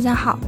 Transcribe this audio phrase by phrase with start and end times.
[0.00, 0.38] 大家好。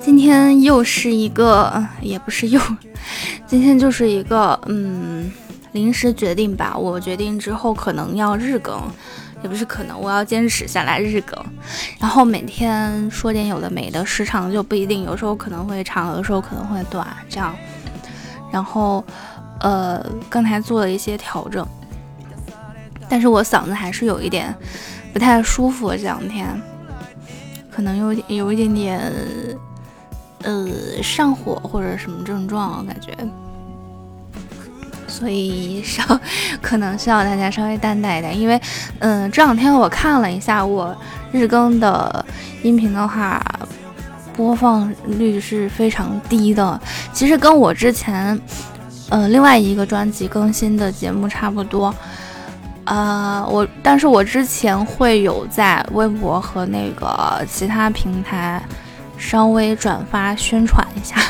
[0.00, 2.58] 今天又是一个，也不是又，
[3.46, 5.30] 今天就是一个，嗯，
[5.72, 6.74] 临时决定吧。
[6.74, 8.80] 我决定之后可能要日更，
[9.42, 11.38] 也不是可能，我要坚持下来日更。
[11.98, 17.54] 然后每天说点有的没的，时长就不一定，有时候可能会长，有的时候可能会短，这样。
[18.50, 19.04] 然后，
[19.60, 21.66] 呃，刚才做了一些调整，
[23.10, 24.54] 但是我嗓子还是有一点
[25.12, 26.46] 不太舒服，这两天
[27.70, 29.00] 可能有有一点点。
[30.42, 30.66] 呃，
[31.02, 33.14] 上火或者什么症状，感觉，
[35.06, 36.18] 所以稍
[36.62, 38.58] 可能需要大家稍微担待一点，因为，
[39.00, 40.96] 嗯，这两天我看了一下我
[41.30, 42.24] 日更的
[42.62, 43.44] 音频的话，
[44.34, 46.80] 播放率是非常低的，
[47.12, 48.40] 其实跟我之前，
[49.10, 51.94] 呃，另外一个专辑更新的节目差不多，
[52.90, 58.62] 呃，我，但是我之前会有在微博和那个其他平台。
[59.22, 61.20] 稍微转发宣传一下，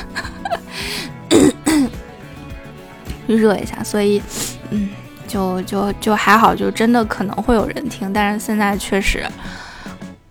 [3.27, 4.23] 预 热一下，所以，
[4.71, 4.91] 嗯，
[5.27, 9.27] 就就就还好，就真的可能会有人听，但是现在确实，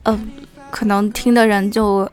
[0.03, 0.31] 嗯，
[0.71, 2.09] 可能听的人就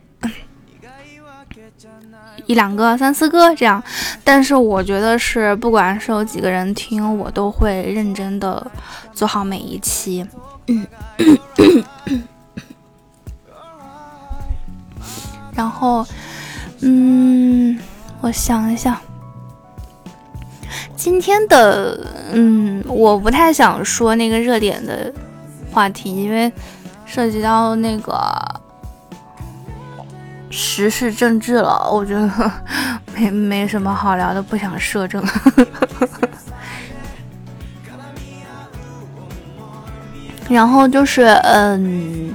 [2.46, 3.80] 一两个、三四个这样，
[4.26, 8.66] 但是我觉得是，不管是有几个人听，我都会认真的
[9.12, 10.26] 做好每一期，
[10.66, 10.84] 嗯。
[15.54, 16.04] 然后，
[16.80, 17.78] 嗯，
[18.20, 18.98] 我想一想，
[20.96, 21.98] 今天的，
[22.32, 25.10] 嗯，我不太想说那个热点的
[25.70, 26.52] 话题，因为
[27.06, 28.20] 涉及到那个
[30.50, 32.28] 时事政治了，我觉得
[33.16, 35.24] 没没什么好聊的，不想摄政。
[40.48, 42.34] 然后就是，嗯。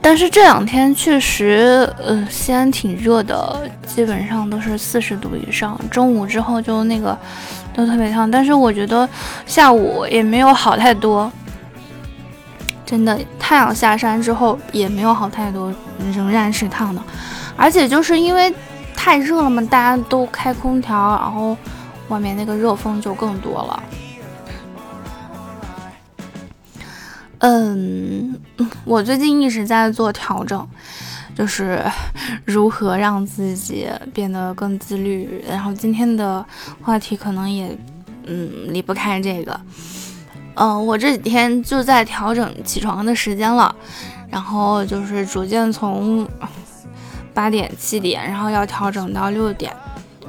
[0.00, 5.78] 但是这两天确实，呃，西安挺热的，基本上都是四十度以上。
[5.90, 7.18] 中午之后就那个
[7.74, 9.06] 都特别烫，但是我觉得
[9.44, 11.30] 下午也没有好太多。
[12.86, 15.74] 真的，太阳下山之后也没有好太多，
[16.14, 17.02] 仍然是烫的。
[17.56, 18.54] 而且就是因为
[19.00, 21.56] 太热了嘛，大家都开空调，然后
[22.08, 23.82] 外面那个热风就更多了。
[27.38, 28.38] 嗯，
[28.84, 30.68] 我最近一直在做调整，
[31.34, 31.80] 就是
[32.44, 35.42] 如何让自己变得更自律。
[35.48, 36.44] 然后今天的
[36.82, 37.74] 话题可能也，
[38.26, 39.58] 嗯，离不开这个。
[40.54, 43.74] 嗯，我这几天就在调整起床的时间了，
[44.28, 46.28] 然后就是逐渐从
[47.38, 49.72] 八点、七点，然后要调整到六点。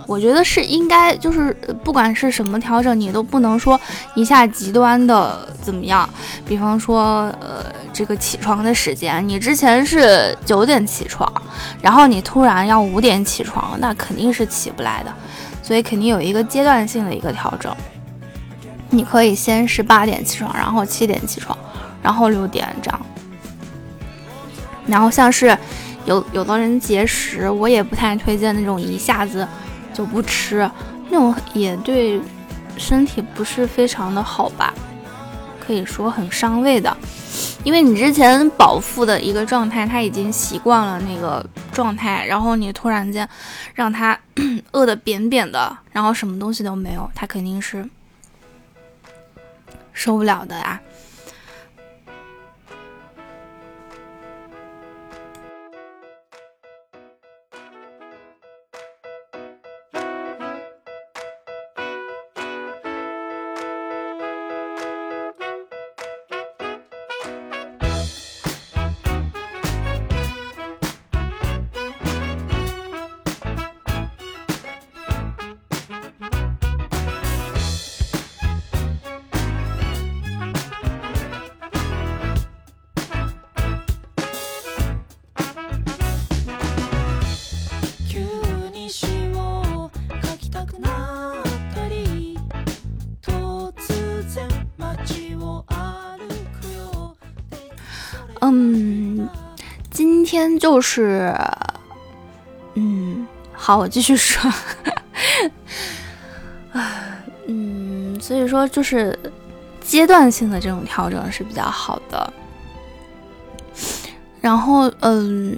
[0.05, 1.51] 我觉得是应该，就是
[1.83, 3.79] 不管是什么调整，你都不能说
[4.13, 6.07] 一下极端的怎么样。
[6.45, 11.27] 比方说，呃，这个起床的时间，你之前是九点起床，
[11.81, 15.11] 然后你突然要五点起床，那肯定是起不来的。
[15.63, 17.75] 所以肯定有一个阶段性的一个调整。
[18.91, 21.57] 你可以先是八点起床，然后七点起床，
[22.03, 23.01] 然后六点这样。
[24.87, 25.55] 然后像是
[26.09, 29.47] 有有的人节食，我也不太推荐那种一下子。
[29.91, 30.69] 就不吃，
[31.09, 32.21] 那种也对
[32.77, 34.73] 身体不是非常的好吧，
[35.59, 36.95] 可以说很伤胃的。
[37.65, 43.27] 因为你之前饱腹的一个状态，他已经习惯了那个状态，然后你突然间
[43.73, 44.17] 让他
[44.71, 47.85] 饿得扁扁的，然后什么东西都没有，他肯定是
[49.91, 50.79] 受不了的呀。
[98.51, 99.27] 嗯，
[99.89, 101.35] 今天就是，
[102.75, 104.51] 嗯，好，我继续说。
[106.71, 109.17] 啊，嗯，所以说就是
[109.81, 112.33] 阶段性的这种调整是比较好的。
[114.41, 115.57] 然后，嗯，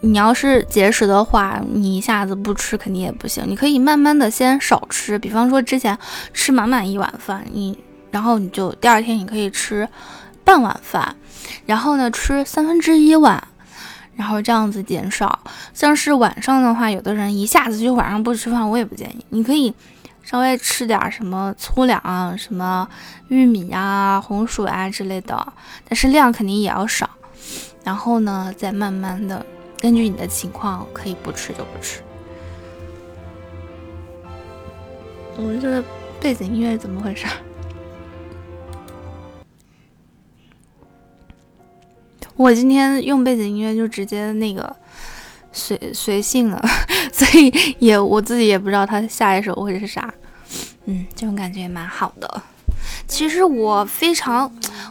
[0.00, 3.44] 你要是节食的话，你一下子不吃肯定也不行。
[3.46, 5.98] 你可以慢慢的先少吃，比方说之前
[6.32, 7.78] 吃满满一碗饭，你
[8.10, 9.86] 然后你就第二天你可以吃
[10.48, 11.14] 半碗饭。
[11.66, 13.46] 然后呢，吃三分之一碗
[14.16, 15.40] 然后这样子减少。
[15.74, 19.22] 像是晚上的话，有的人一下子就晚上不吃饭，我也不建议。
[19.28, 19.74] 你可以
[20.22, 22.88] 稍微吃点什么粗粮啊、什么
[23.28, 25.52] 玉米啊、红薯啊之类的，
[25.86, 27.10] 但是量肯定也要少。
[27.84, 29.44] 然后呢，再慢慢的
[29.78, 32.00] 根据你的情况，可以不吃就不吃。
[35.36, 35.84] 我这个
[36.18, 37.26] 背景音乐怎么回事？
[42.38, 44.74] 我今天用背景音乐就直接那个
[45.52, 46.64] 随随性了，
[47.12, 50.14] 所以也我自己也不知道它下一首会是啥。
[50.84, 52.42] 嗯，这种感觉也蛮好的。
[53.08, 54.50] 其实我非常，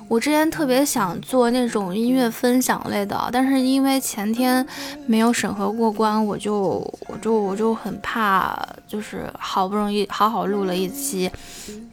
[0.09, 4.65] 我之前特别想做那种音乐分享类的，但是因为前天
[5.05, 11.31] 没有审核过关，我就我就我就很怕，就是好不容易好好录了一期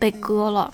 [0.00, 0.72] 被割了。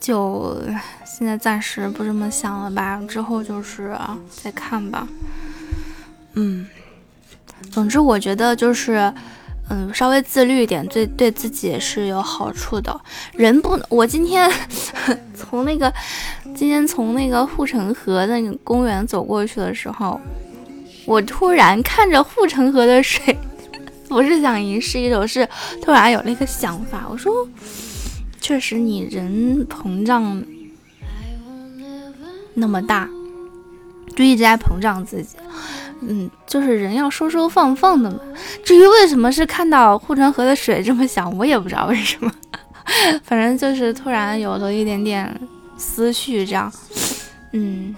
[0.00, 0.56] 就
[1.04, 3.96] 现在暂时不这么想了吧，之后就是
[4.42, 5.06] 再看吧。
[6.34, 6.66] 嗯，
[7.70, 9.12] 总之我觉得就是，
[9.68, 13.00] 嗯，稍微自律一点，对对自己也是有好处的。
[13.32, 14.48] 人不，我今天
[15.34, 15.92] 从那个
[16.54, 20.20] 今天从那个护城河那个公园走过去的时候，
[21.04, 23.36] 我突然看着护城河的水，
[24.08, 25.48] 不是想吟诗一首是，
[25.82, 27.32] 突然有了一个想法，我说。
[28.48, 30.42] 确实，你人膨胀
[32.54, 33.06] 那么大，
[34.16, 35.36] 就一直在膨胀自己。
[36.00, 38.18] 嗯，就是人要收收放放的嘛。
[38.64, 42.32] 至于为什么是看到护城河的水这么想，我也不知道为什么。
[43.22, 45.38] 反正就是突然有了一点点
[45.76, 46.72] 思绪，这样。
[47.52, 47.94] 嗯，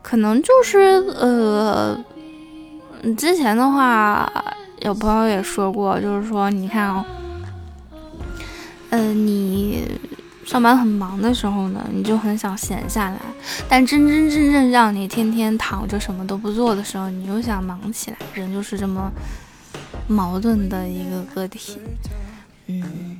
[0.00, 0.78] 可能就是
[1.20, 2.02] 呃，
[3.18, 4.32] 之前的话
[4.80, 7.04] 有朋友也说过，就是说你看哦。
[8.92, 9.88] 嗯，你
[10.44, 13.18] 上班很忙的时候呢，你就很想闲下来；
[13.66, 18.18] 但真真正正让你天天躺着什么都不做的时候，你又想忙起来。
[18.34, 19.10] 人就是这么
[20.06, 21.78] 矛盾的一个个体。
[22.66, 23.18] 嗯。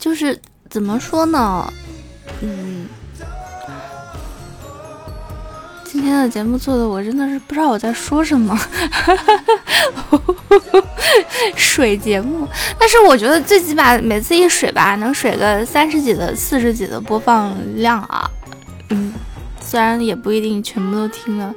[0.00, 0.36] 就是
[0.70, 1.72] 怎么说呢？
[2.40, 2.86] 嗯，
[5.84, 8.58] 今天的节目做的我真的是不知道我在说什么。
[11.54, 18.30] 水节目，但是我觉得最起码每次一水吧，能水个三十几的、四十几的播放量啊。
[18.88, 19.12] 嗯，
[19.60, 21.54] 虽然也不一定全部都听了，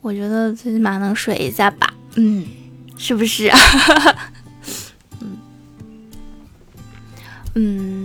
[0.00, 1.92] 我觉得最起码能水一下吧。
[2.14, 2.46] 嗯，
[2.96, 3.50] 是不是？
[7.54, 8.00] 嗯，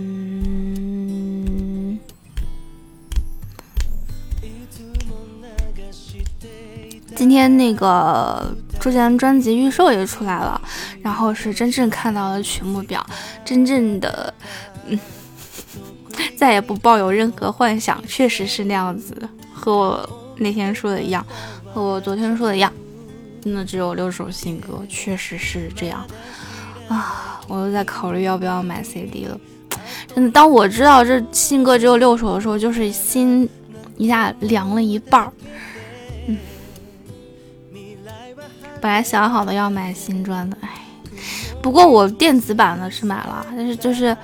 [7.14, 10.60] 今天那个之前专辑预售也出来了，
[11.00, 13.06] 然后是真正看到了曲目表，
[13.44, 14.34] 真正的，
[14.86, 14.98] 嗯，
[16.36, 19.16] 再也不抱有任何幻想，确实是那样子，
[19.54, 21.24] 和我那天说的一样，
[21.72, 22.72] 和我昨天说的一样，
[23.40, 26.04] 真的只有六首新歌，确实是这样
[26.88, 27.35] 啊。
[27.48, 29.38] 我又在考虑要不要买 CD 了。
[30.14, 33.48] 真的，当我知道这新歌只有六首的时候，就是心
[33.96, 35.32] 一下凉了一半儿。
[36.26, 36.36] 嗯，
[38.80, 40.70] 本来想好的要买新专的，哎，
[41.62, 44.16] 不过我电子版的是买了，但是就是，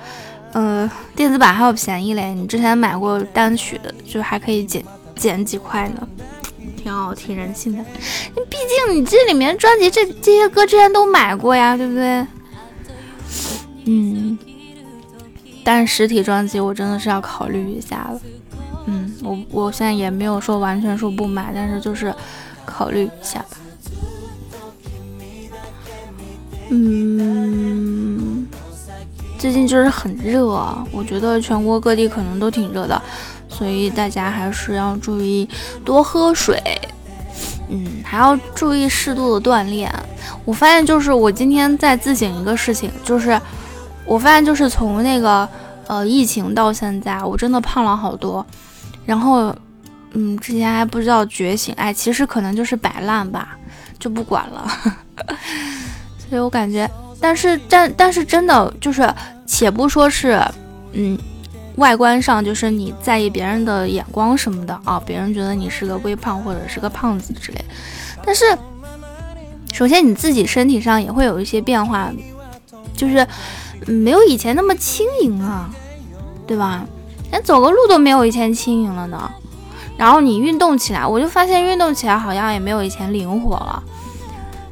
[0.51, 2.33] 呃，电子版还要便宜嘞。
[2.33, 4.83] 你之前买过单曲的，就还可以减
[5.15, 6.07] 减几块呢，
[6.75, 7.83] 挺好，挺人性的。
[8.49, 12.25] 毕竟你这里面专辑这这些歌之前都买过呀，对不对？
[13.85, 14.37] 嗯，
[15.63, 18.21] 但实体专辑我真的是要考虑一下了。
[18.85, 22.13] 嗯，我我现在也没有说完全说不买，但是就是
[22.65, 23.57] 考虑一下吧。
[26.69, 28.47] 嗯，
[29.37, 30.47] 最近就是很热，
[30.91, 33.01] 我觉得全国各地可能都挺热的，
[33.47, 35.47] 所以大家还是要注意
[35.85, 36.61] 多喝水。
[37.69, 39.91] 嗯，还要注意适度的锻炼。
[40.45, 43.39] 我发现就是我今天在自省一个事情，就是
[44.05, 45.47] 我发现就是从那个
[45.87, 48.45] 呃疫情到现在，我真的胖了好多。
[49.05, 49.55] 然后，
[50.11, 53.57] 嗯，之前还不知道觉醒，哎，其实可能就是摆烂吧，
[53.99, 54.67] 就不管了。
[56.29, 59.13] 所以我感觉，但是但但是真的就是，
[59.45, 60.41] 且不说是，
[60.93, 61.17] 嗯。
[61.77, 67.65] 外观上就是你在意别人的眼光什么的啊，别人觉得你是个微胖或者是个胖子之类。
[68.23, 68.45] 但是，
[69.73, 72.11] 首先你自己身体上也会有一些变化，
[72.95, 73.27] 就是
[73.87, 75.69] 没有以前那么轻盈啊，
[76.47, 76.85] 对吧？
[77.31, 79.31] 连走个路都没有以前轻盈了呢。
[79.97, 83.83] 然后你运动起来，我就发现运动起来好像也没有以前灵活了，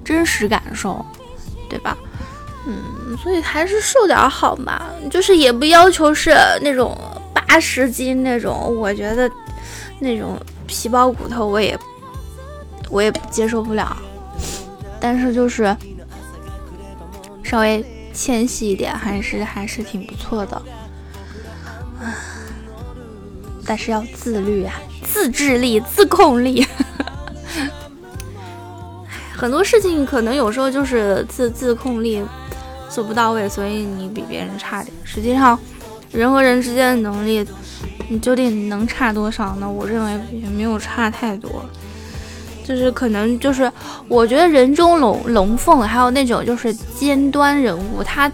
[0.03, 1.05] 真实感受，
[1.69, 1.97] 对吧？
[2.65, 6.95] 嗯，所以还是瘦点好嘛，就是也不要求是那种
[7.33, 9.29] 八十斤那种，我觉得
[9.99, 10.37] 那种
[10.67, 11.77] 皮包骨头我也
[12.89, 13.97] 我也接受不了。
[14.99, 15.75] 但是就是
[17.41, 20.55] 稍微纤细一点，还是还是挺不错的。
[21.99, 22.15] 啊，
[23.65, 26.65] 但是要自律啊，自制力、自控力。
[29.35, 32.23] 很多事情可能有时候就是自自控力。
[32.93, 34.93] 做不到位，所以你比别人差点。
[35.05, 35.57] 实际上，
[36.11, 37.47] 人和人之间的能力，
[38.09, 39.71] 你究竟能差多少呢？
[39.71, 41.63] 我认为也没有差太多，
[42.71, 43.71] 就是可能就是，
[44.07, 48.31] 我觉得人中龙龙凤，还有那种就是尖端人物，他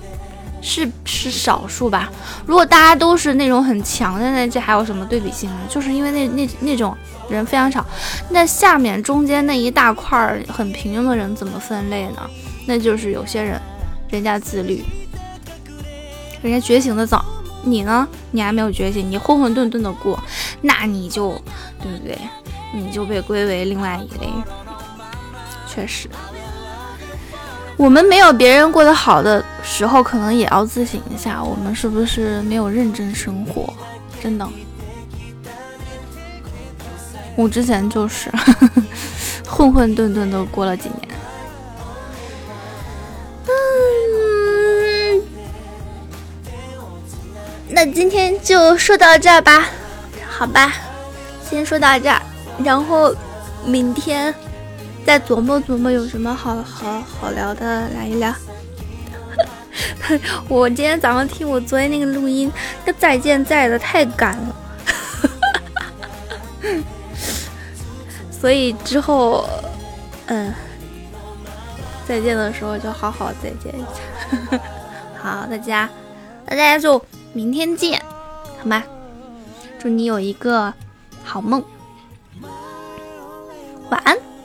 [0.61, 2.11] 是是少数吧。
[2.45, 5.57] 如果大家都是那种很强的，那这还有什么对比性呢？
[5.69, 6.95] 就是因为那那那种
[7.29, 7.85] 人非常少，
[8.29, 12.21] 那下面中间那一大块很平庸的人怎么分类呢？
[12.65, 13.59] 那就是有些人。
[14.09, 14.85] 人家自律，
[16.41, 17.25] 人家觉醒的早，
[17.65, 18.07] 你呢？
[18.31, 20.17] 你还没有觉醒，你混混沌沌的过，
[20.61, 21.31] 那你就
[21.83, 22.17] 对不对？
[22.73, 24.29] 你就被归为另外一类。
[25.67, 26.09] 确实，
[27.77, 33.73] 我们没有别人过得好的时候，可能也要自省一下，我们是不是没有认真生活？
[34.21, 34.47] 真的，
[37.35, 38.83] 我之前就是呵呵
[39.47, 41.07] 混混沌沌的过了几年。
[47.69, 49.65] 那今天就说到这儿吧，
[50.27, 50.73] 好吧，
[51.47, 52.19] 先说到这儿，
[52.63, 53.13] 然后
[53.65, 54.33] 明天
[55.05, 58.33] 再琢磨琢磨有什么好好好聊的来一聊。
[60.47, 62.51] 我今天早上听我昨天那个录音，
[62.85, 64.55] 那再见在的太赶了，
[68.31, 69.47] 所以之后
[70.27, 70.53] 嗯
[72.07, 74.59] 再见的时候就好好再见一下。
[75.21, 75.89] 好，大家，
[76.45, 77.01] 大家就。
[77.33, 78.01] 明天见，
[78.57, 78.81] 好吗？
[79.77, 80.73] 祝你有一个
[81.23, 81.63] 好梦，
[83.89, 84.36] 晚安。